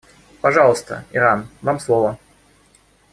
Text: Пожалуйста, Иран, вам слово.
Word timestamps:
Пожалуйста, 0.41 1.05
Иран, 1.11 1.47
вам 1.61 1.79
слово. 1.79 2.17